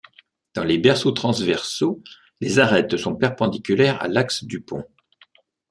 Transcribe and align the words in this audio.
Dans 0.55 0.63
les 0.63 0.79
berceaux 0.79 1.11
transversaux, 1.11 2.01
les 2.39 2.57
arêtes 2.57 2.97
sont 2.97 3.15
perpendiculaires 3.15 4.01
à 4.01 4.07
l’axe 4.07 4.43
du 4.45 4.59
pont. 4.59 4.83